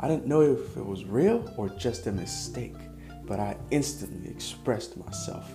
I 0.00 0.08
didn't 0.08 0.26
know 0.26 0.40
if 0.40 0.78
it 0.78 0.84
was 0.84 1.04
real 1.04 1.52
or 1.58 1.68
just 1.68 2.06
a 2.06 2.12
mistake, 2.12 2.76
but 3.26 3.38
I 3.38 3.58
instantly 3.70 4.30
expressed 4.30 4.96
myself. 4.96 5.52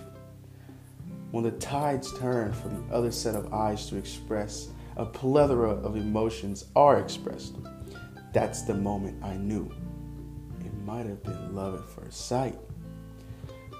When 1.32 1.42
the 1.42 1.50
tides 1.52 2.16
turn 2.18 2.52
for 2.52 2.68
the 2.68 2.94
other 2.94 3.10
set 3.10 3.34
of 3.34 3.52
eyes 3.52 3.88
to 3.88 3.96
express, 3.96 4.68
a 4.96 5.04
plethora 5.04 5.70
of 5.70 5.96
emotions 5.96 6.66
are 6.76 7.00
expressed. 7.00 7.56
That's 8.32 8.62
the 8.62 8.74
moment 8.74 9.22
I 9.24 9.36
knew. 9.36 9.72
It 10.60 10.74
might 10.84 11.06
have 11.06 11.24
been 11.24 11.56
love 11.56 11.74
at 11.74 11.88
first 11.88 12.28
sight. 12.28 12.58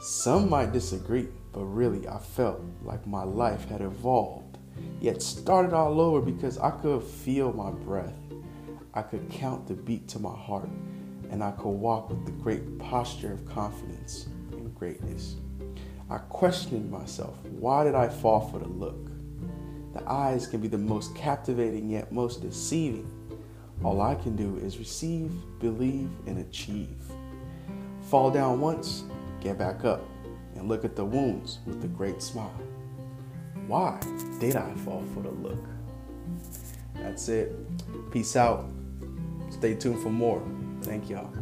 Some 0.02 0.50
might 0.50 0.72
disagree, 0.72 1.28
but 1.52 1.60
really 1.60 2.08
I 2.08 2.18
felt 2.18 2.60
like 2.82 3.06
my 3.06 3.22
life 3.22 3.68
had 3.68 3.80
evolved, 3.80 4.58
yet 5.00 5.22
started 5.22 5.72
all 5.72 6.00
over 6.00 6.20
because 6.20 6.58
I 6.58 6.70
could 6.70 7.04
feel 7.04 7.52
my 7.52 7.70
breath. 7.70 8.18
I 8.94 9.02
could 9.02 9.30
count 9.30 9.68
the 9.68 9.74
beat 9.74 10.08
to 10.08 10.18
my 10.18 10.36
heart, 10.36 10.68
and 11.30 11.40
I 11.40 11.52
could 11.52 11.68
walk 11.68 12.10
with 12.10 12.26
the 12.26 12.32
great 12.32 12.80
posture 12.80 13.32
of 13.32 13.46
confidence 13.46 14.26
and 14.50 14.74
greatness. 14.74 15.36
I 16.10 16.18
questioned 16.18 16.90
myself 16.90 17.38
why 17.44 17.84
did 17.84 17.94
I 17.94 18.08
fall 18.08 18.48
for 18.50 18.58
the 18.58 18.66
look? 18.66 19.08
The 19.94 20.02
eyes 20.10 20.48
can 20.48 20.60
be 20.60 20.66
the 20.66 20.78
most 20.78 21.14
captivating 21.14 21.88
yet 21.88 22.10
most 22.10 22.42
deceiving. 22.42 23.08
All 23.84 24.02
I 24.02 24.16
can 24.16 24.34
do 24.34 24.56
is 24.56 24.78
receive, 24.78 25.30
believe, 25.60 26.10
and 26.26 26.38
achieve. 26.38 27.04
Fall 28.10 28.32
down 28.32 28.60
once, 28.60 29.04
get 29.42 29.58
back 29.58 29.84
up, 29.84 30.02
and 30.54 30.68
look 30.68 30.84
at 30.84 30.94
the 30.94 31.04
wounds 31.04 31.58
with 31.66 31.84
a 31.84 31.88
great 31.88 32.22
smile. 32.22 32.54
Why 33.66 33.98
did 34.38 34.56
I 34.56 34.72
fall 34.76 35.02
for 35.14 35.20
the 35.20 35.30
look? 35.30 35.64
That's 36.94 37.28
it. 37.28 37.52
Peace 38.10 38.36
out. 38.36 38.68
Stay 39.50 39.74
tuned 39.74 40.00
for 40.00 40.10
more. 40.10 40.42
Thank 40.82 41.10
y'all. 41.10 41.32